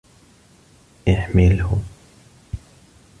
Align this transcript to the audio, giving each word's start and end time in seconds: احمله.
احمله. 1.13 1.69